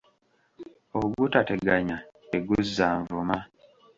[1.01, 1.97] Ogutateganya
[2.29, 3.37] teguzza nvuma.